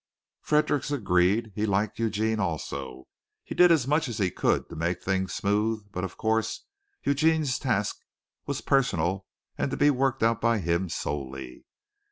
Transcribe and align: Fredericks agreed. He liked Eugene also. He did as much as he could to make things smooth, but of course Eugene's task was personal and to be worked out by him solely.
Fredericks 0.41 0.89
agreed. 0.89 1.51
He 1.53 1.67
liked 1.67 1.99
Eugene 1.99 2.39
also. 2.39 3.05
He 3.43 3.53
did 3.53 3.71
as 3.71 3.85
much 3.85 4.09
as 4.09 4.17
he 4.17 4.31
could 4.31 4.67
to 4.69 4.75
make 4.75 5.03
things 5.03 5.31
smooth, 5.31 5.85
but 5.91 6.03
of 6.03 6.17
course 6.17 6.65
Eugene's 7.03 7.59
task 7.59 7.97
was 8.47 8.61
personal 8.61 9.27
and 9.59 9.69
to 9.69 9.77
be 9.77 9.91
worked 9.91 10.23
out 10.23 10.41
by 10.41 10.57
him 10.57 10.89
solely. 10.89 11.65